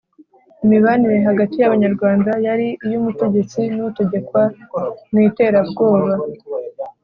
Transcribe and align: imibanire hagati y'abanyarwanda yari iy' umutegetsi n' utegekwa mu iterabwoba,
imibanire 0.63 1.17
hagati 1.27 1.55
y'abanyarwanda 1.57 2.31
yari 2.47 2.67
iy' 2.85 2.97
umutegetsi 2.99 3.59
n' 3.75 3.83
utegekwa 3.89 4.43
mu 5.11 5.17
iterabwoba, 5.27 6.13